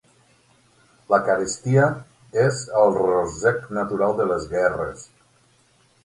[1.13, 1.83] La carestia
[2.43, 5.05] és el ròssec natural de les guerres.